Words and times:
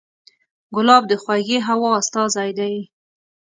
ګلاب 0.75 1.03
د 1.07 1.13
خوږې 1.21 1.57
هوا 1.67 1.89
استازی 2.01 2.49
دی. 2.59 2.75